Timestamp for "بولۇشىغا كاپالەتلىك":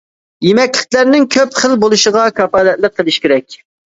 1.83-2.97